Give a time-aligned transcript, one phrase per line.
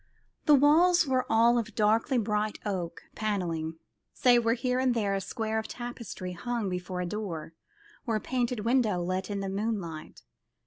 [0.47, 3.77] The walls were all of darkly bright oak panelling,
[4.15, 7.53] save where here and there a square of tapestry hung before a door,
[8.07, 10.23] or a painted window let in the moonlight.